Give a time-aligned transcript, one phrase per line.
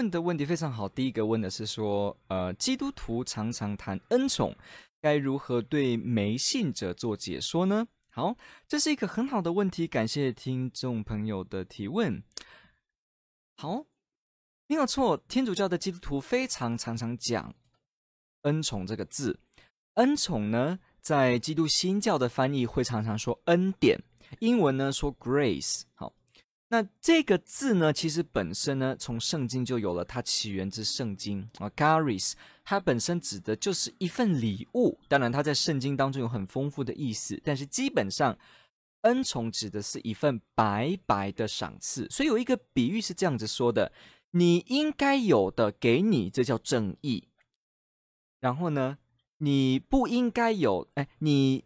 [0.00, 0.88] 问的问题非常好。
[0.88, 4.56] 第一个问的是说，呃，基督徒常常谈恩宠，
[4.98, 7.86] 该如何对没信者做解说呢？
[8.08, 8.34] 好，
[8.66, 12.22] 这是一个很好的问题，感谢听众朋友的提问。
[13.58, 13.84] 好，
[14.68, 17.54] 没有错，天主教的基督徒非常常常讲
[18.44, 19.38] 恩宠这个字。
[19.96, 24.02] 恩宠呢，在基督新教的翻译会常常说恩典，
[24.38, 25.82] 英文呢说 grace。
[25.92, 26.14] 好。
[26.72, 34.96] 那这个字呢，其实本身呢，从圣经就有了，它起源自圣经啊，garis，它本身指的就是一份礼物。
[35.08, 38.38] 当然，它在圣经当中有很丰富的意思，但是基本上，
[39.00, 42.08] 恩宠指的是一份白白的赏赐。
[42.08, 43.90] 所以有一个比喻是这样子说的：
[44.30, 47.24] 你应该有的给你，这叫正义；
[48.38, 48.98] 然后呢，
[49.38, 51.64] 你不应该有，哎，你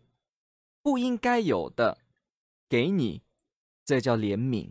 [0.80, 1.98] 不应该有的
[2.70, 3.20] 给你，
[3.84, 4.70] 这叫怜悯。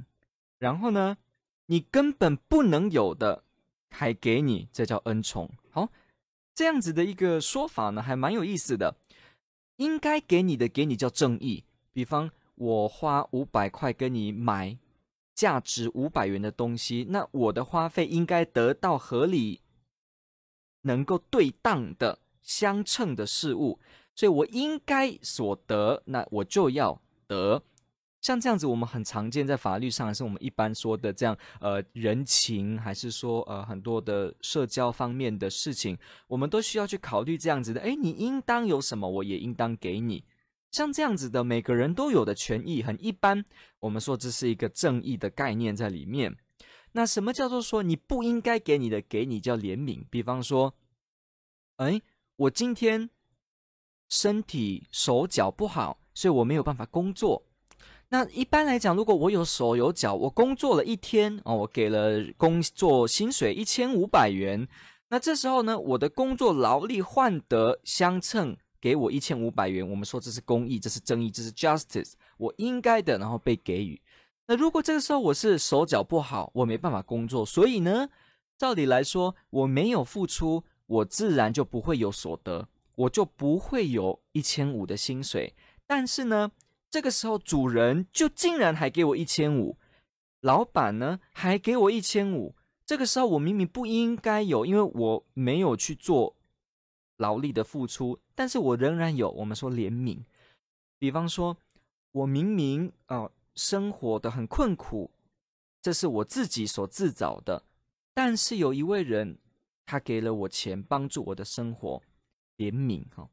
[0.63, 1.17] 然后呢，
[1.65, 3.43] 你根本不能有的，
[3.89, 5.51] 还给你，这叫恩宠。
[5.69, 5.89] 好，
[6.55, 8.95] 这样子的一个说法呢，还蛮有意思的。
[9.75, 11.65] 应该给你的，给你叫正义。
[11.91, 14.77] 比方，我花五百块跟你买
[15.35, 19.59] 价值五百元的东西，那我的花费应该得到合理、
[20.83, 23.79] 能够对当的相称的事物，
[24.15, 27.61] 所以我应该所得，那我就要得。
[28.23, 37.81] 像这样子，我们很常见，在法律上，还是我们一般说的这样，呃，人情，还是说，呃，很多的社交方面的事情，我们都需要去考虑这样子的。
[37.81, 40.23] 诶，你应当有什么，我也应当给你。
[40.71, 43.43] 像这样子的，每个人都有的权益，很一般。
[43.79, 46.33] 我们说这是一个正义的概念在里面。
[46.93, 50.05] 那什么叫做说你不应该给你的，给你叫怜悯？
[50.09, 50.73] 比方说，
[51.75, 52.01] 诶，
[52.37, 53.09] 我今天
[54.07, 57.43] 身体手脚不好，所以我没有办法工作。
[58.13, 64.67] 那一般来讲，如果我有手有脚，我工作了一天哦，我给了工作薪水一千五百元，
[65.09, 73.99] 那这时候呢，我的工作劳力换得相称，给我一千五百元，我们说这是公义，这是正义，这是 justice，我应该的，然后被给予。
[74.45, 78.07] 那如果这个时候我是手脚不好，我没办法工作，所以呢，
[78.59, 85.55] 照理来说，我没有付出，我自然就不会有所得，我就不会有一千五的薪水。
[85.87, 86.51] 但是呢，
[86.93, 89.77] 这个时候，主人就竟然还给我一千五，
[90.41, 92.53] 老板呢还给我一千五。
[92.85, 96.35] 这个时候，我明明不应该有，因为我没有去做
[97.17, 99.31] 劳力的付出，但是我仍然有。
[99.31, 100.19] 我们说怜悯，
[100.99, 101.57] 比方说，
[102.11, 105.09] 我明明啊、生活的很困苦，
[105.81, 107.63] 这是我自己所自找的，
[108.13, 109.39] 但是有一位人，
[109.87, 112.03] 他给了我钱，帮助我的生活，
[112.57, 113.27] 怜悯哈、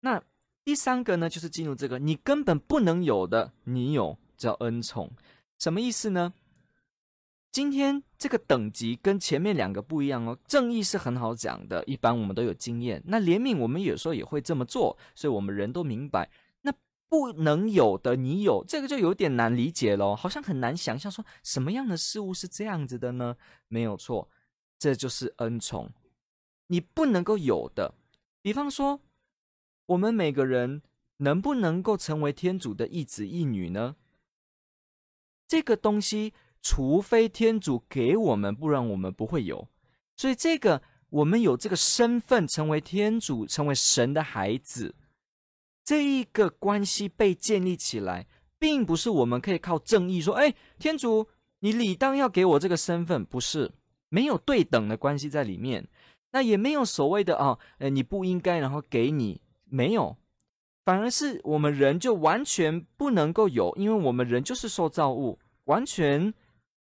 [0.00, 0.20] 那。
[0.66, 5.12] 第三个呢，就是进入这个你根本不能有的，你有叫恩宠，
[5.60, 6.34] 什么意思呢？
[7.52, 10.36] 今天这个等级跟前面两个不一样哦。
[10.44, 13.00] 正义是很好讲的，一般我们都有经验。
[13.06, 16.28] 那怜悯我们有时候也会这么做，所以我们人都明白。
[16.62, 16.74] 那
[17.08, 23.36] 不能有的你有，这个就有点难理解咯，好像很难想象说什么样的事物是这样子的呢？
[23.68, 24.28] 没有错，
[24.80, 25.92] 这就是恩宠，
[26.66, 27.94] 你不能够有的，
[28.42, 29.00] 比方说。
[29.86, 30.82] 我们每个人
[31.18, 33.96] 能不能够成为天主的一子一女呢？
[35.48, 39.68] 这个东西，除非天主给我们，不然我们不会有。
[40.16, 44.96] 所以，这个我们有这个身份，成为天主，成为神的孩子，
[45.84, 48.26] 这一个关系被建立起来，
[48.58, 51.28] 并不是我们可以靠正义说：“哎，天主，
[51.60, 53.72] 你理当要给我这个身份。”不是，
[54.08, 55.86] 没有对等的关系在里面，
[56.32, 59.40] 那也没有所谓的啊，呃，你不应该，然后给你。
[59.68, 60.16] 没有，
[60.84, 66.32] 反而是我们人就完全不能够有，因为我们人就是受造物，完全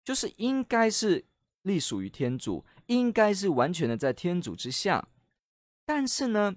[0.04, 1.26] 就是应该是
[1.64, 5.08] 隶属于天主，应该是完全的在天主之下。
[5.86, 6.56] 但是呢，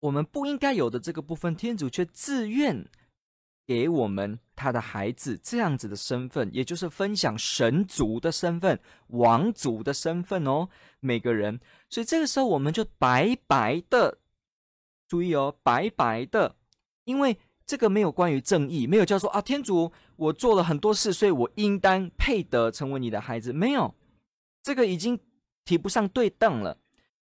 [0.00, 2.90] 我们不应该有的这个部分，天主却自愿
[3.64, 10.68] 给我们他的孩子这样子的身份，也就是分享神族的身份、王族的身份哦，
[10.98, 11.60] 每个人。
[11.88, 14.18] 所以这个时候，我们就白白的。
[15.14, 16.56] 注意哦，白白的，
[17.04, 23.94] 因为这个没有关于正义，没有叫做啊，天主，我做了很多事，所以我应当配得成为你的孩子，没有，
[24.60, 25.16] 这个已经
[25.64, 26.76] 提不上对等了。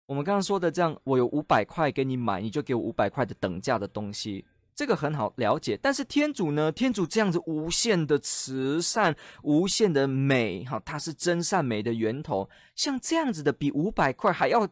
[0.06, 4.46] 我们刚刚说的这样，我有五百块给你买，你就给我五百块的等价的东西，
[4.76, 5.76] 这个很好了解。
[5.82, 6.72] 但是天主呢？
[6.72, 12.48] 天主这样子无限的慈善，无限的美，哈，它是真善美的源头。
[12.76, 14.70] 像这样子的，比五百块还要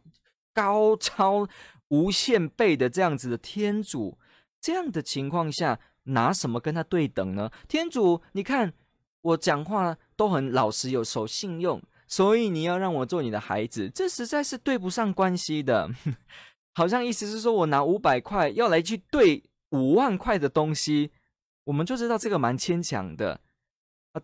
[0.54, 1.48] 高超
[1.90, 4.18] 无限倍的这样子的天主，
[4.60, 7.52] 这样的情况下，拿什么跟他对等呢？
[7.68, 8.74] 天主，你看
[9.22, 11.82] 我讲话都很老实，有守信用。
[12.08, 15.88] 所以你要让我做你的孩子，这实在是对不上关系的。
[16.74, 21.12] 好像意思是说我拿五百块要来去兑五万块的东西，
[21.66, 23.40] 我们就知道这个蛮牵强的。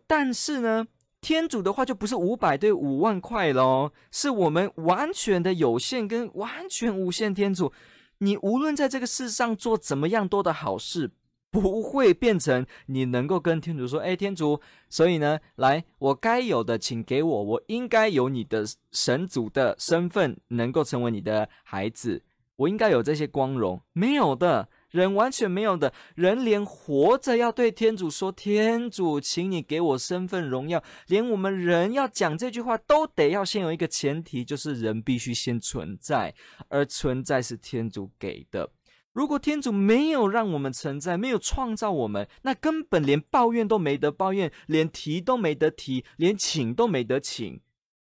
[0.08, 0.88] 但是呢，
[1.26, 7.74] 天主的话就不是五百对五万块喽，是我们完全的有限跟完全无限天主。
[8.20, 11.10] 你无论在这个世上做怎么样多的好事。
[11.50, 22.22] 不会变成你能够跟天主说：“哎，天主，所以呢，来，我该有的请给我，我应该有你的神主的身份，能够成为你的孩子，
[22.58, 23.82] 我应该有这些光荣。
[23.94, 36.34] 没有的人，完全没有的人，连活着要对天主说：天主，请你给我身份荣耀，连我们人要讲这句话，都得要先有一个前提，就是人必须先存在，
[36.70, 38.72] 而存在是天主给的。”
[39.12, 47.62] 如果天主没有让我们存在，没有创造我们，那根本连抱怨都没得抱怨，连提都没得提，连请都没得请。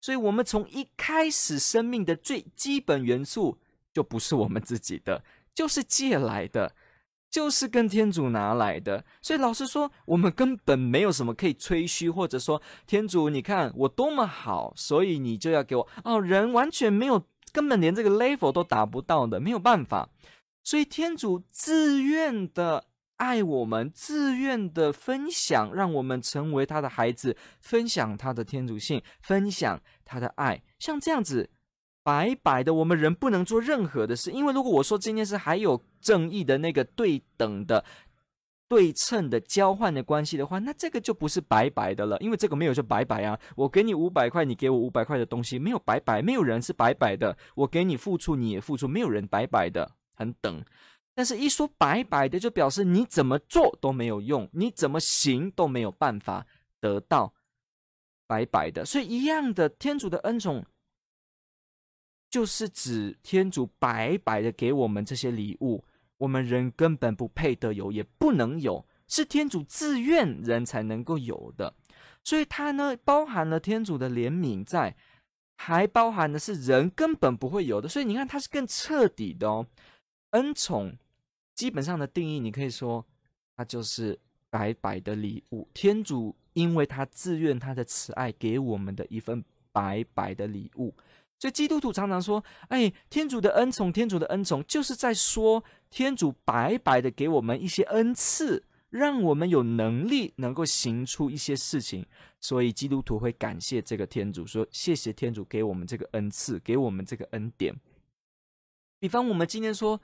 [0.01, 3.57] 所以，我们从一开始生命的最基本元素
[3.93, 5.23] 就不是我们自己的，
[5.59, 6.73] 就是借来的，
[7.29, 9.03] 就是跟天主拿来的。
[9.21, 16.21] 所以，老实说，我们根本没有什么可以吹嘘，或者说天主，你看我多么好，所以你就要给我哦。
[16.21, 17.21] 人完全没有，
[17.51, 20.07] 根本连这个 level 都达不到的，没有办法。
[20.63, 22.85] 所以天主自愿的
[23.17, 30.63] 爱我们，自愿的分享，让我们成为他的孩子，分享他的天主性，分享他的爱。
[30.79, 31.49] 像这样子
[32.09, 34.31] 白白的，我们人不能做任何的事。
[34.31, 37.85] 因为如果我说这件事还有正义的那个对等的、
[38.67, 42.17] 对称的交换的关系的话，那这个就不是白白的了。
[42.17, 47.37] 因为这个没有就白白啊，我给你五百块，你给我五百块的东西，没有白白，没有人是白白的。
[47.53, 49.91] 我给你付出，你也付出，没有人白白的。
[50.15, 50.65] 很等，
[51.13, 56.45] 但是一说白白的，就表示你怎么做都没有用，你怎么行都没有办法
[56.81, 57.31] 得到
[58.27, 58.83] 白白的。
[58.83, 60.65] 所以一样的，天主的恩宠
[62.29, 65.83] 就是指天主白白的给我们这些礼物，
[66.17, 71.73] 我们人根本不配得有，也不能有，是天主自愿人才能够有的。
[72.23, 74.95] 所以它呢，包含了天主的怜悯在，
[75.55, 77.89] 还包含的是人根本不会有的。
[77.89, 79.65] 所以你看，它是更彻底的哦。
[80.31, 80.95] 恩宠
[81.55, 83.03] 基本上的定义，你可以说，
[83.55, 84.19] 它就是
[84.51, 85.67] 白白的礼物。
[85.73, 90.93] 天主因为他自愿他的慈爱给我们的一份白白的礼物，
[91.39, 102.05] 所以基督徒常常说：“哎，天主的恩宠，天主的恩宠，就是在说天主白白的给我们一些恩赐，让我们有能力能够行出一些事情。”
[102.39, 107.75] 所以基督徒会感谢这个天主，说：“谢谢天主给我们这个恩赐，给我们这个恩典。”
[108.99, 109.99] 比方我们今天说。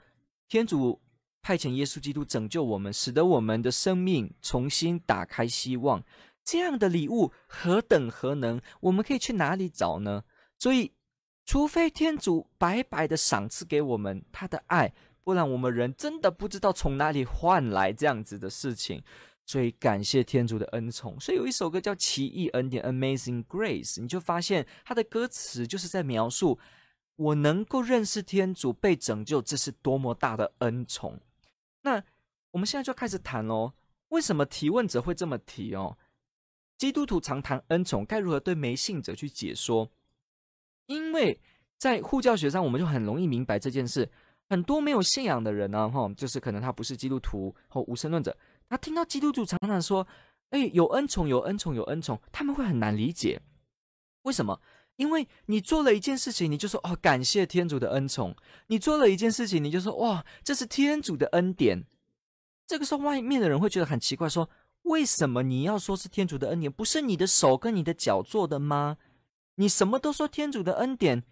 [0.48, 1.00] 天主
[1.42, 6.04] 派遣耶稣基督拯救我们，使得我们的生命重新打开希望。
[6.44, 8.62] 这样的礼物何等何能？
[8.78, 10.22] 我们可以去哪里找呢？
[10.56, 10.92] 所以，
[11.46, 19.02] 除非天主白白的赏赐给我们他的爱，不然我们人真的不知道从哪里换来这样子的事情。
[19.48, 21.18] 所以，感谢天主的恩宠。
[21.20, 26.58] 所以有一首歌叫《奇异恩典》（Amazing Grace），你就发现它的歌词就是在描述。
[27.14, 31.20] 我能够认识天主，被拯救，这是多么大的恩宠！
[31.82, 32.02] 那
[32.50, 33.72] 我们现在就开始谈喽。
[34.08, 35.96] 为什么提问者会这么提哦？
[36.76, 39.88] 基督徒常谈恩宠，该如何对没信者去解说？
[40.86, 41.40] 因为
[41.78, 44.10] 在护教学上，我们就很容易明白这件事。
[44.48, 48.36] 很多没有信仰的人呢，哈，就是可能他不是基督徒或无神论者，
[48.68, 50.06] 他听到基督徒常常说
[50.50, 53.40] ：“哎，有恩宠，有恩宠，有恩宠。”他们会很难理解，
[54.22, 54.60] 为什么？
[54.94, 58.34] 因为你做了一件事情，你就说哦，感谢天主的恩宠。
[58.68, 61.84] 你做了一件事情，你就说哇，这是天主的恩典。
[62.66, 64.48] 这个时候，外面的人会觉得很奇怪，说
[64.82, 66.70] 为什么你要说是天主的恩典？
[66.70, 68.96] 不是你的手跟你的脚做的吗？
[69.56, 71.24] 你什么都说天主的恩典，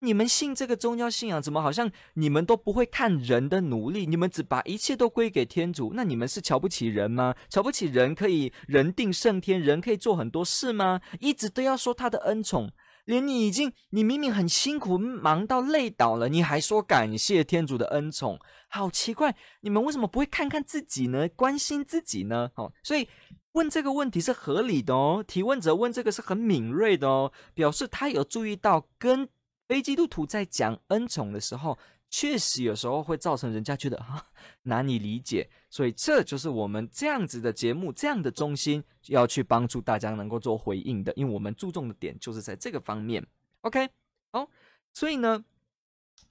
[0.00, 4.06] 你们信这个宗教信仰，怎么好像你们都不会看人的努力？
[4.06, 5.92] 你们只把一切都归给天主？
[5.94, 7.34] 那你们是瞧不起人吗？
[7.48, 11.00] 瞧不起人可以人定胜天，人可以做很多事吗？
[11.20, 12.72] 一直都要说他的恩宠。
[13.06, 18.38] 连你已经，你明明很辛苦，忙到累倒了，你还说感谢天主的恩宠，
[18.68, 19.36] 好奇怪！
[19.60, 21.28] 你们为什么不会看看自己呢？
[21.36, 22.50] 关心自己呢？
[22.54, 23.06] 好，所以
[23.54, 25.24] 问这个问题是合理的哦。
[25.26, 29.28] 提问者问这个是很敏锐的哦，表示他有注意到跟
[29.66, 31.78] 非基督徒在讲恩宠的时候，
[32.10, 34.26] 确实有时候会造成人家觉得啊
[34.62, 35.48] 难以理解。
[35.70, 43.24] 所以这就是我们这样子的节目，这样的中心要去帮助大家能够做回应的，因为我们注重的点就是在这个方面。
[43.62, 43.88] OK，
[44.32, 44.48] 好，
[44.92, 45.44] 所以呢，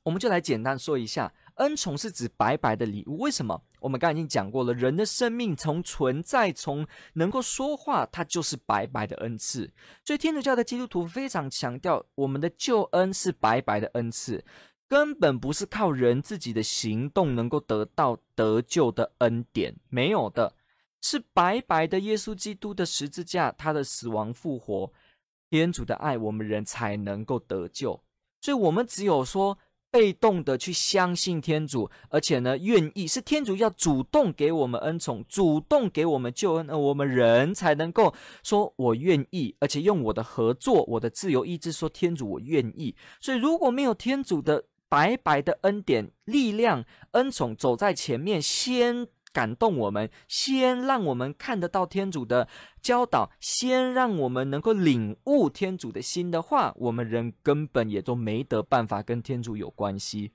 [0.03, 1.33] 我们就来简单说一下。
[1.57, 3.61] 恩宠是指白白的礼物，为什么？
[3.83, 9.69] 我们刚才已经讲过了，人的生命从存在，从能够说话，它就是白白的恩赐。
[10.05, 14.45] 所以天主教的基督徒非常强调，我们的救恩是白白的恩赐，
[14.87, 20.55] 根本不是靠人自己的行动能够得到得救的恩典，没有的，
[21.01, 24.93] 是白白的耶稣基督的十字架，他的死亡复活，
[25.49, 28.01] 天主的爱，我们人才能够得救。
[28.39, 29.57] 所以，我们只有说。
[29.93, 42.95] 被动的去相信天主，而且呢，愿意是天主要主动给我们恩宠，主动给我们救恩，我们人才能够说“我愿意”，而且用我的合作、我的自由意志说“天主，我愿意”。
[43.21, 49.07] 所以，如果没有天主的白白的恩典、力量、恩宠走在前面，先。
[49.33, 52.47] 感动我们，先让我们看得到天主的
[52.81, 60.31] 教导，先让我们能够领悟天主的心的话，我们人根本也都没得办法跟天主有关系。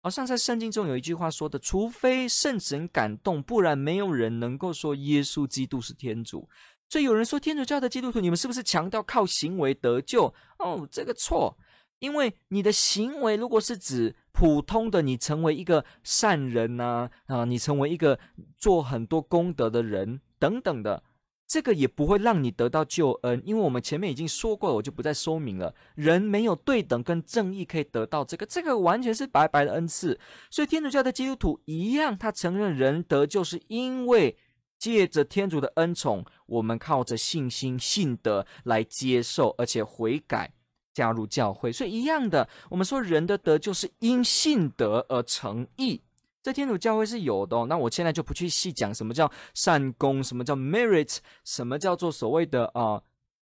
[0.00, 6.48] 好像在圣经中有一句话说的：“除非圣神感动，不然没有人能够说耶稣基督是天主。”
[6.88, 10.32] 所以有人说天主教的基督徒，你们是不是强调靠行为得救？
[10.58, 11.54] 哦，这个错，
[11.98, 14.16] 因为你的行为如果是指。
[14.30, 18.16] 普通的，你成为一个善人呐，啊，你成为一个
[18.56, 21.02] 做很多功德的人等等的，
[21.44, 25.74] 这个也不会让你得到救恩，因为我们前面已经说过了，我就不再说明了。
[25.96, 30.16] 人没有对等跟正义可以得到这个，这个完全是白白的恩赐。
[30.52, 34.36] 所以天主教的基督徒一样，他承认人得救是因为
[34.78, 40.52] 借着天主的恩宠，我们靠着信心信德来接受，而且悔改。
[40.98, 46.02] 加入教会，所以一样的，我们说人的德就是因信德而成义，
[46.42, 47.66] 这天主教会是有的哦。
[47.68, 53.00] 那我现在就不去细讲什么叫善功，什么叫 merit，什么叫做所谓的啊、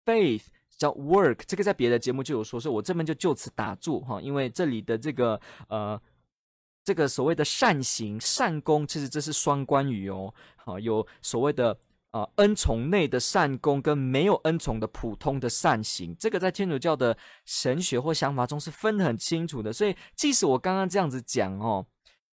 [0.04, 6.02] faith，叫 work，这个在别的节目就有说，所以我这边就就此打住哈，因为这里的这个呃
[6.84, 10.34] 这个所谓的善行、善功，其实这是双关语哦。
[10.56, 11.78] 好，有所谓的。
[12.16, 19.74] 啊，恩宠内的善功跟没有恩宠的普通的善行，这个在天主教的神学或想法中是分得很清楚的。
[19.74, 21.86] 所以，即使我刚刚这样子讲哦，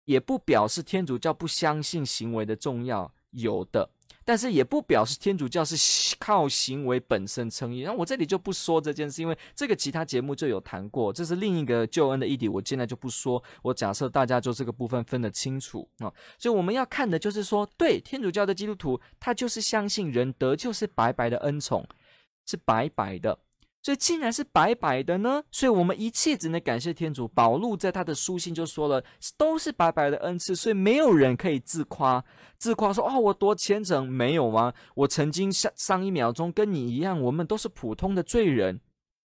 [0.06, 3.90] 也不表示天主教不相信行为的重要，有的。
[4.24, 13.42] 但是也不表示天主教是靠行为本身称义，那我这里就不说这件事，因为这个其他节目就有谈过，这是另一个救恩的议题，我现在就不说。
[13.62, 21.88] 我假设大家就这个部分分得清楚啊，所以我们要看的就是说，对天主教的基督徒，他就是相信人得救是白白的恩宠，
[22.46, 23.40] 是白白的。
[23.84, 27.28] 所以，竟然是白白的呢，所以我们一切只能感谢天主。
[27.28, 29.04] 保禄在他的书信就说了，
[29.38, 32.24] 都是白白的恩赐，所以没有人可以自夸，
[32.58, 34.72] 自夸说哦，我多虔诚，没有吗？
[34.96, 38.80] 我曾经上上一秒钟跟你一样，我们都是普通的罪人。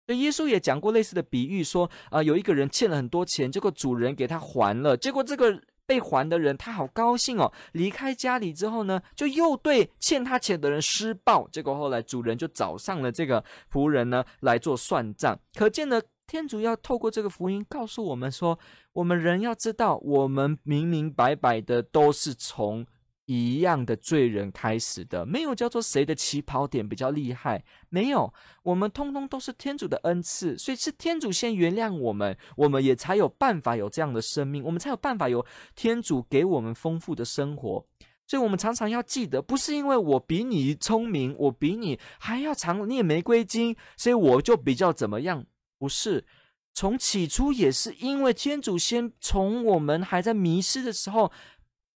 [0.05, 5.61] 所以耶稣也讲过类似的比喻，说啊、有一个人欠了很多钱，结果主人给他还了，结果这个。
[5.87, 7.51] 被还的人，他好高兴哦！
[7.71, 11.47] 离开家里之后呢，就又对欠他钱的人施暴。
[11.47, 15.39] 结果后来主人就找上了这个仆人呢来做算账。
[15.55, 18.59] 可见呢，天主要透过这个福音告诉我们说，
[18.91, 22.85] 我们人要知道，我们明明白白的都是从。
[23.27, 37.85] 一样的罪人开始的，没有叫做谁的起跑点比较厉害，没有，我们通通都是天主的恩赐，所以是天主先原谅我们，我们也才有办法有这样的生命，我们才有办法有天主给我们丰富的生活。
[38.25, 45.45] 所以，我们常常要记得，不是因为我比你聪明，我比你还要常念玫瑰经，所以我就比较怎么样？
[45.77, 46.25] 不是，
[46.73, 51.29] 从起初也是因为天主先从我们还在迷失的时候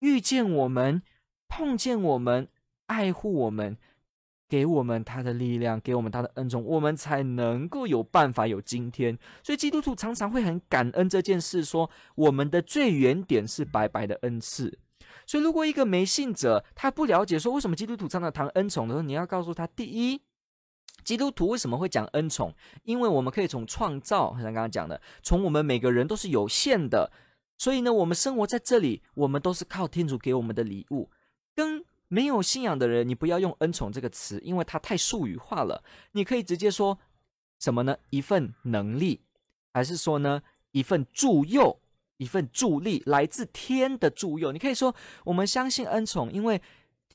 [0.00, 1.00] 遇见我们。
[1.50, 2.48] 碰见我们，
[2.86, 3.76] 爱护我们，
[4.48, 9.18] 给我们他的力量，给我们他的恩宠，我们才能够有办法有今天。
[9.42, 14.78] 所以基督徒常常会很感恩这件事，说我们的最原点是白白的恩赐。
[15.26, 20.22] 所以如果一个没信者，他不了解说为什么基督徒常常谈恩宠的时候，你要告诉他：第一，
[21.04, 22.54] 基督徒为什么会讲恩宠？
[22.84, 27.12] 因为我们可以从创造，像刚刚讲的，从我们每个人都是有限的，
[27.58, 31.10] 所以呢，我们生活在这里，我们都是靠天主给我们的礼物。
[31.60, 35.84] 跟没有信仰的人，你不要用“恩宠”这个词，因为它太术语化了。
[36.12, 36.98] 你可以直接说
[37.58, 37.94] 什么呢？
[38.08, 39.20] 一份能力，
[39.74, 40.40] 还是说呢
[40.70, 41.78] 一份助佑，
[42.16, 44.52] 一份助力，来自天的助佑。
[44.52, 46.62] 你可以说我们相信恩宠，因为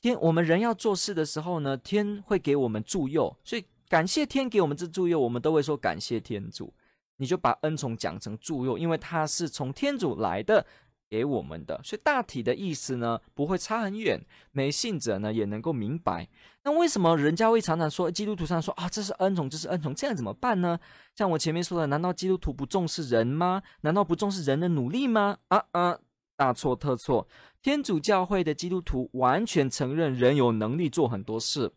[0.00, 6.72] 天，我们人要做事的时候呢，天会给我们助佑，所以感谢天给我们这助佑，我们都会说感谢天主。
[7.16, 10.64] 你就把恩宠讲成助佑，因为它是从天主来的。
[11.08, 14.20] 给我们的，所以大体的意思呢，不会差很远，
[14.52, 16.28] 没信者呢也能够明白。
[16.64, 20.78] 那为什么人家会常常说基督徒常说啊，这是恩宠，这是恩宠，这样怎么办呢？
[21.14, 23.62] 像我前面说的，难道基督徒不重视人吗？
[23.82, 25.38] 难道不重视人的努力吗？
[25.48, 25.98] 啊啊，
[26.36, 27.28] 大错特错！
[27.62, 31.72] 天主教会的基督徒完全承认人有能力做很多事，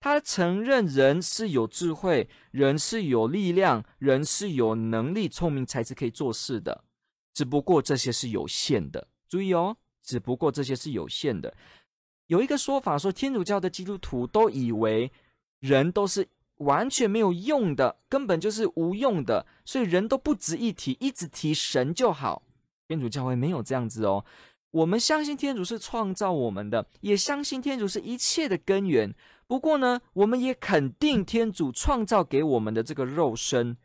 [0.00, 6.84] 他承认人是有智慧，人是有力量，人是有能力、聪明才智可以做事的。
[7.36, 11.54] 只不过这些是有限的，注意哦，只不过这些是有限的。
[12.28, 15.12] 有一个说法说，天主教的基督徒都以为
[15.60, 16.26] 人都是
[16.56, 22.42] 完全没有用的，根本就是无用的，所以人都不值一提，一直提神就好。
[22.88, 24.24] 天主教会没有这样子哦，
[24.70, 29.14] 我们相信天主是创造我们的，也相信天主是一切的根源。
[29.46, 33.76] 不过呢，我们也肯定天主创造给我们的这个肉身。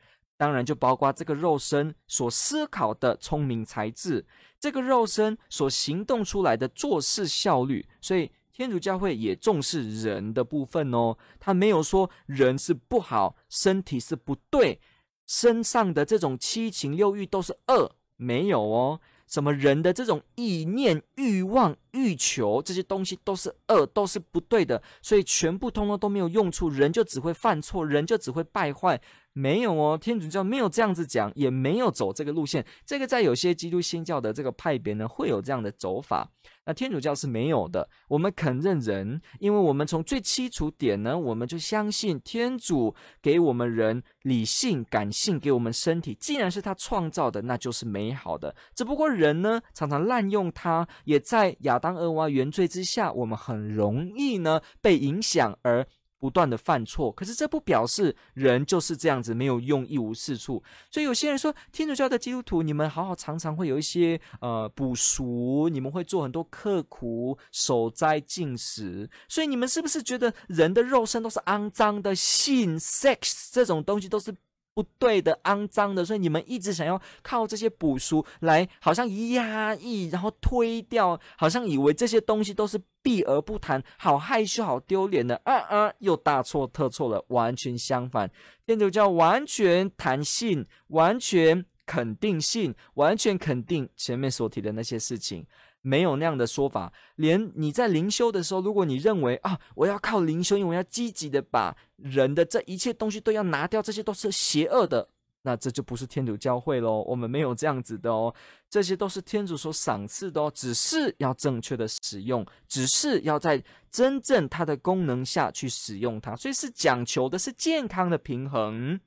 [0.41, 4.25] 当然，就包括这个肉身所思考的聪明才智，
[4.59, 7.85] 这个肉身所行动出来的做事效率。
[8.01, 11.15] 所以，天主教会也重视人的部分哦。
[11.39, 14.81] 他没有说人是不好，身体是不对，
[15.27, 18.99] 身上的这种七情六欲都是恶，没有哦。
[19.27, 24.81] 什么人的这种意念、欲望、欲求这些东西都是恶，都是不对的。
[25.03, 28.99] 所以，全部通通都没有用处，人就只会犯错，人就只会败坏。
[29.33, 32.65] 没有哦，天主教没有这样子讲，也没有走这个路线。
[32.85, 36.29] 这个在有些基督新教的这个派别呢，会有这样的走法。
[36.65, 37.87] 那天主教是没有的。
[38.07, 46.15] 我们肯认人，因为我们从最基础点呢，我们就相信天主给我们人理性、感性，给我们身体。
[46.19, 48.53] 既然是他创造的，那就是美好的。
[48.75, 55.87] 只不过人呢，常常滥用它，也在亚当、厄娃原罪之下，我们很容易呢被影响而。
[56.21, 60.63] 不断的犯错，可是这不表示人就是这样子没有用、一无是处。
[60.89, 69.09] 所以有些人说，天主教的基督徒，你们好好常常会有一些呃补赎，你们会做很多刻苦守斋进食。
[69.27, 72.15] 所以你们是不是觉得人的肉身都是肮脏的？
[72.21, 74.35] 性 sex 这种东西都是
[74.73, 82.81] 不对的、肮脏的，所以你们一直想要靠这些补赎来，好像压抑，然后推掉，好像以为这些东西都是。
[83.03, 88.29] 避而不谈，好害羞，好丢脸的，啊啊，又大错特错了，完全相反。
[88.63, 95.43] 天主教完全谈性，完全肯定性，完全肯定前面所提的那些事情，
[95.81, 96.91] 没有那样的说法。
[97.15, 105.07] 连你在灵修的时候，如果你认为啊，我要靠灵修，因为我要积极的把人的这一切东西都要拿掉，这些都是邪恶的。
[105.43, 108.31] 那这就不是天主教会喽，我们没有这样子的哦，
[108.69, 118.99] 这些都是天主所赏赐的哦，只是要正确的使用，只是要在真正它的功能下去使用它，所以是讲求的是健康的平衡。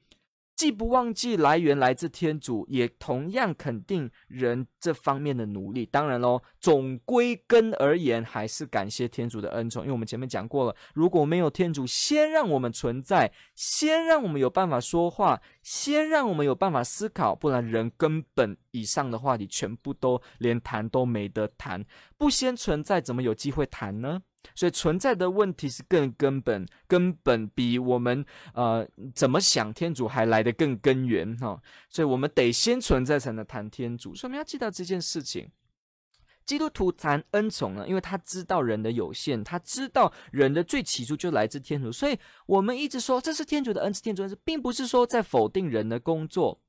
[0.56, 5.84] 既不忘记来源来自天主，也同样肯定人这方面的努力。
[5.84, 9.82] 当然喽，总归根而言，还是感谢天主的恩宠。
[9.82, 21.84] 因为我们前面讲过了，如果没有天主先让我们存在，先让我们有办法说话，先让我们有办法思考，不然人根本以上的话题全部都连谈都没得谈。
[22.16, 24.22] 不先存在，怎么有机会谈呢？
[24.54, 34.14] 所以存在的问题是更根本，根本比我们呃怎么想天主还来得更根源哈、所以我们得先存在才能谈天主。
[34.14, 35.50] 所以我们要记得这件事情。
[36.46, 46.61] 基督徒谈恩宠呢，因为他知道人的有限，他知道人的最起初就来自天主，所以我们一直说这是天主的恩赐，天主恩赐，并不是说在否定人的工作，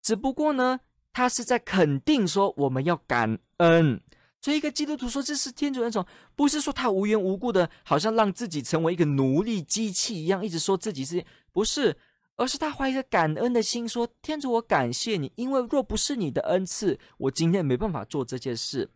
[0.00, 0.80] 只不过呢，
[1.12, 4.00] 他是在肯定说我们要感恩。
[4.44, 6.04] 所以，一个基督徒说这是天主恩宠，
[6.36, 11.96] 不是说他无缘无故的，好像让自己成为一个奴隶机器一样，一直说自己是不是，
[12.36, 18.90] 而是他怀着感恩的心说：“天主，我感谢你，因为若不是你的恩赐，我今天没办法做这件事。”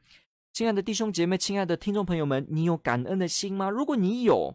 [0.52, 3.70] 亲爱的弟兄姐妹，亲爱的听众朋友们，你有感恩的心吗？
[3.70, 4.54] 如果你有，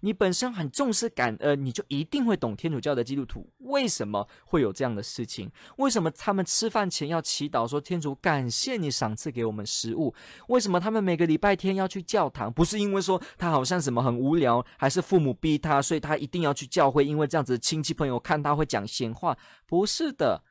[0.00, 5.50] 你本身很重视感恩，你就一定会懂天主教的基督徒为什么会有这样的事情。
[5.76, 10.14] 为什么他们吃饭前要祈祷说：“天主，感谢你赏赐给我们食物。”
[10.48, 12.52] 为什么他们每个礼拜天要去教堂？
[12.52, 19.36] 不是因为说他好像什么很无聊，还是父母逼他，所以他一定要去教会，因为这样子亲戚朋友看他会讲闲话。
[19.66, 20.42] 不是的，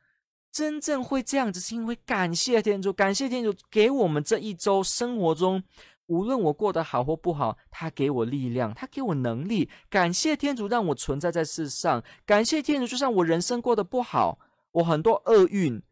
[0.52, 5.62] 真正会这样子是因为感谢天主，感谢天主给我们这一周生活中。
[6.08, 9.70] 无论我过得好或不好，他给我力量，他给我能力。
[9.88, 14.38] 感谢天主让我存在在世上，感谢天主，就算我人生过得不好，
[14.72, 15.82] 我很多厄运，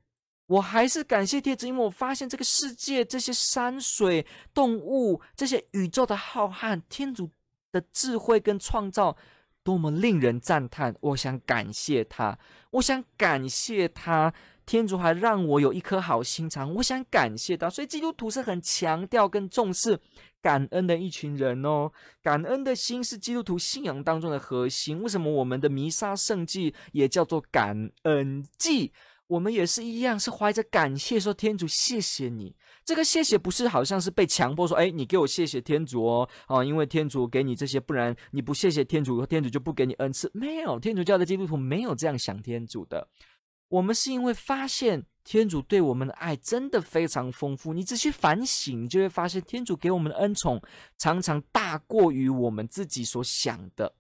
[0.46, 7.30] 我还是感谢天主，因为我发现这个世界这些山水、动物、这些宇宙的浩瀚，天主
[7.70, 9.16] 的智慧跟创造
[9.62, 10.94] 多么令人赞叹！
[11.00, 12.38] 我想感谢他，
[12.70, 14.32] 我想感谢他。
[14.66, 17.70] 天主还让我有一颗好心肠，我想感谢他。
[17.70, 19.98] 所以基督徒是很强调跟重视
[20.42, 21.90] 感恩的一群人哦。
[22.20, 25.00] 感恩的心是基督徒信仰当中的核心。
[25.00, 28.92] 为什么我们的弥撒圣祭也叫做感恩祭？
[29.28, 43.08] 我们也是一样，是怀着感谢说：“天主，谢谢你。”这个谢谢不是好像是被强迫说：“哎，你给我谢谢天主哦，啊，因为天主给你这些，不然你不谢谢天主，天主就不给你恩赐。”没有，天主教的基督徒没有这样想天主的。
[43.68, 50.62] 我们是因为发现天主对我们的爱真的非常丰富，你只需反省，就会发现天主给我们的恩宠
[50.96, 53.92] 常常大过于我们自己所想的。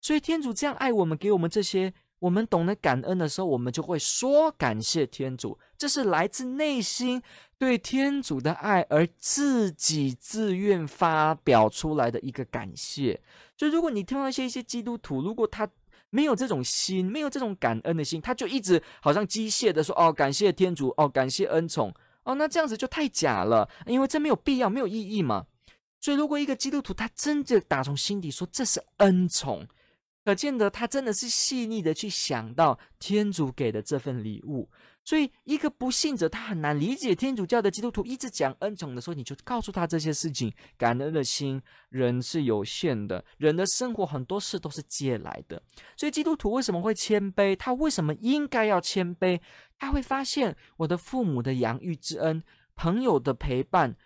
[0.00, 5.58] 所以天主这样爱我们，给我们这些，我们懂得感恩的时候，我们就会说感谢天主。
[5.76, 7.20] 这是来自内心
[7.58, 13.20] 对天主的爱而自己自愿发表出来的一个感谢。
[13.56, 15.68] 所以如果你听到一些一些基督徒，如果他
[16.10, 21.94] 没有这种心，没有这种感恩的心，他就一直好像机械的说：“哦，感谢天主，哦，感谢恩宠，
[22.24, 25.46] 哦，那这样子就太假了，因为这没有必要，没有意义嘛。”
[26.00, 29.66] 所以，如果一个基督徒他真的打从心底说这是恩宠，
[30.24, 34.70] 可见得他真的是细腻的去想到天主给的这份礼物。
[35.08, 40.52] 所以，一个不信者，他很难理解天主教的基督徒一直讲恩宠的时候，你就告诉他这些事情。
[40.76, 45.62] 感恩的心，人是有限的，人的生活很多事都是借来的。
[45.96, 47.56] 所以，基督徒为什么会谦卑？
[47.56, 49.40] 他为什么应该要谦卑？
[49.78, 52.42] 他会发现我的父母的养育之恩，
[52.76, 53.96] 朋友的陪伴，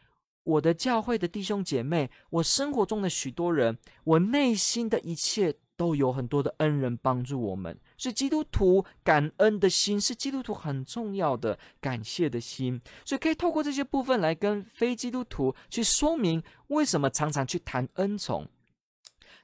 [0.44, 5.56] 我的教会的弟兄姐妹，我生活中的许多人，我内心的一切。
[5.82, 18.46] 都有很多的恩人帮助我们，所以基督徒感恩的心是基督徒很重要的感谢的心，所以可以透过这些部分来跟非基督徒去说明为什么常常去谈恩宠。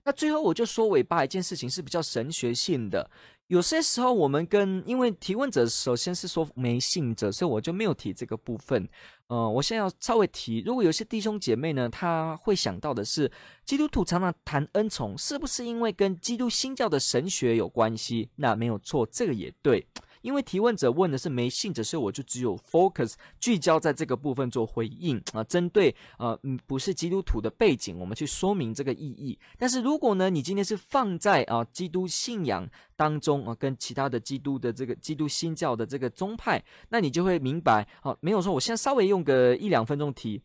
[0.05, 3.11] 那最后我就说尾巴一件事情是比较神学性的。
[3.49, 8.87] 有些时候，我们跟因为提问者首先是说没信者，所以我就没有提这个部分。
[9.29, 13.31] 呃，我现在要稍微提，如果有些弟兄姐妹呢，他会想到的是，
[13.65, 18.29] 基督徒常常谈恩宠，是不是因为跟基督新教的神学有关系？
[18.37, 19.87] 那没有错，这个也对。
[20.29, 25.43] 因为提问者问的是没信者，所以我就只有 focus 聚焦在这个部分做回应啊。
[25.43, 29.39] 针对呃嗯不是基督徒的背景，我们去说明这个意义。
[29.57, 38.15] 但是如果呢，你今天是放在啊基督信仰当中啊，跟其他的基督的这个基督新教的这个宗派，那你就会明白啊。
[38.21, 40.43] 没有说，我现在稍微用个一两分钟提。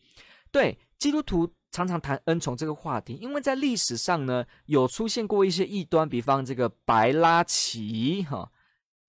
[0.50, 8.50] 对，基督徒常常谈恩宠这个话题，因为在历史上呢有出现过一些异端，比方这个白拉奇哈。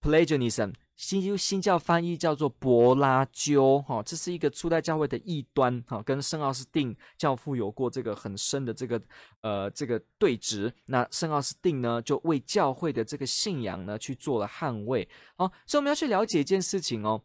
[0.05, 9.01] Plagianism，新新教翻译叫做柏拉鸠，哈，这是一个初代教会的异端，哈，跟圣奥斯定教父有过这个很深的这个
[9.41, 10.71] 呃这个对峙。
[10.85, 15.09] 那圣奥斯定呢，就为教会的这个信仰呢去做了捍卫。
[15.37, 17.23] 好，所以我们要去了解一件事情哦，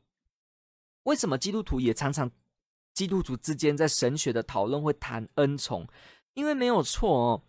[1.04, 2.32] 为什么基督徒也常常
[2.94, 5.86] 基督徒之间在神学的讨论会谈恩宠？
[6.34, 7.44] 因为没有错哦。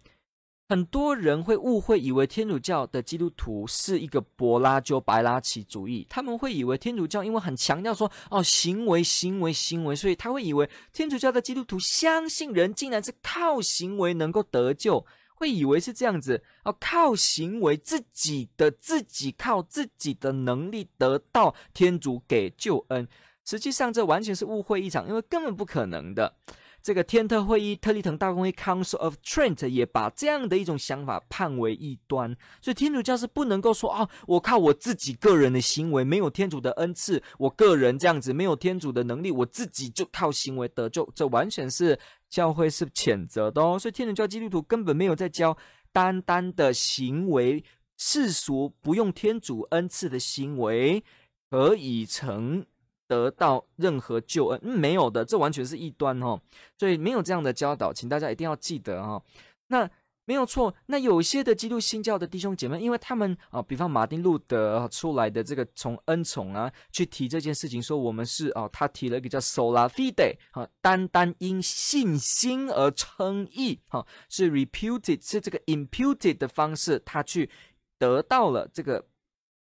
[0.70, 6.06] 很多人会误会，以为天主教的基督徒是一个柏拉修白拉奇主义。
[6.09, 15.04] 他们会以为天主教因为很强调说哦行为行为行为，所以他会以为天主教的基督徒相信人竟然是靠行为能够得救，
[15.35, 23.09] 会以为是这样子哦，靠行为自己的自己靠自己的能力得到天主给救恩。
[23.44, 26.37] 实际上这完全是误会一场，因为根本不可能的。
[26.83, 43.79] 这个天特会议、特立腾大公会 （Council of Trent） 也把这样的一种想法判为异端，所以天主教是不能够说啊，我靠我自己个人的行为，没有天主的恩赐，我个人这样子没有天主的能力，我自己就靠行为得救，这完全是教会是谴责的哦。
[43.79, 45.57] 所以天主教基督徒根本没有在教
[45.93, 47.62] 单单的行为，
[47.99, 51.05] 世俗不用天主恩赐的行为
[51.51, 52.64] 可以成。
[53.11, 56.40] 得到任何救恩，没有的，这完全是异端哦，
[56.79, 59.20] 所以没有这样的教导，请大家一定要记得、哦。
[59.66, 59.90] 那
[60.27, 77.51] 没有错，那有些的基督新教的弟兄姐妹，因为他们啊，比方马丁路德出来的这个从恩宠啊去提这件事情，说我们是啊，他提了一个叫 sola fide 啊，单单因信心而称义哈，是 reputed 是这个 imputed 的方式，他去
[77.99, 79.05] 得到了这个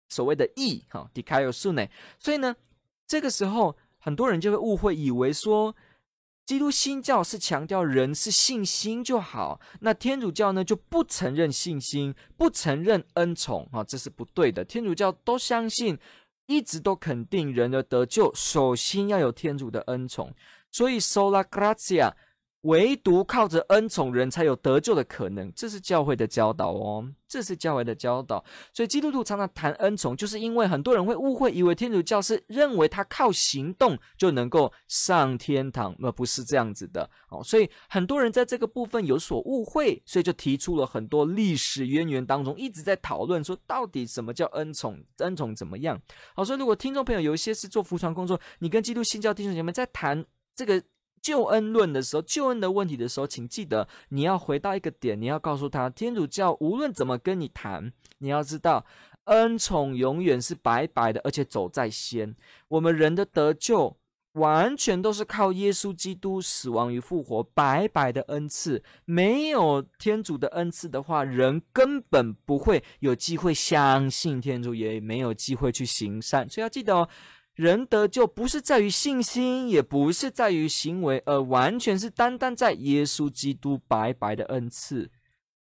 [0.10, 1.88] 所谓的义哈，dikaiosune，
[2.20, 2.54] 所以呢。
[3.12, 5.76] 这个时候，很多人就会误会，以为说
[6.46, 14.64] 基督新教是强调人是信心就好，那天主教呢就不承认信心，不承认恩宠啊，这是不对的。
[14.64, 16.00] 天主教都相信，
[16.46, 20.34] 一直都肯定人的得救，首先要有天主的恩宠。
[20.72, 22.14] 所以，sola gratia
[22.62, 28.44] 唯独靠着恩宠，人才有得救的可能，这是教会的教导哦，这是教会的教导。
[28.72, 37.44] 所以基督徒常常谈恩宠，就是因为很多人会误会，以为天主教是认为他靠行动就能够上天堂，而不是这样子的哦。
[37.44, 46.00] 所以很多人在这个部分有所误会，所以就提出了很多历史渊源当中一直在讨论说，到底什么叫恩宠，恩宠怎么样？
[46.36, 50.24] 好，所以如果听众朋友有一些是做服传工作，你跟基督新教弟兄姐妹在谈
[50.56, 50.80] 这个。
[51.22, 58.86] 救恩论的时候，救恩的问题的时候，请记得你要回到一个点，你要告诉他，天主教无论怎么跟你谈，你要知道，
[59.26, 62.36] 恩宠永远是白白的，而且走在先。
[62.70, 63.96] 我们人的得救
[64.34, 76.50] 完全都是靠耶稣基督死亡与复活白白的恩赐，没有天主的恩赐的话，人根本不会有机会相信天主，也没有机会去行善。
[76.50, 77.08] 所以要记得哦。
[77.56, 85.12] 人德就不是在于信心，也不是在于行为，而完全是单单在耶稣基督白白的恩赐，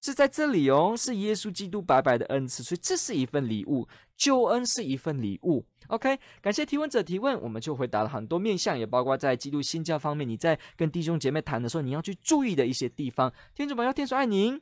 [0.01, 5.65] 是在这里哦，是耶稣基督白白的恩赐，所以这是一份礼物，救恩是一份礼物。
[5.87, 13.33] OK，感谢提问者提问，我们就回答了很多面向，也包括在基督新教方面，你在跟弟兄姐妹谈的时候，你要去注意的一些地方。
[13.53, 14.61] 天主保佑，天主爱您。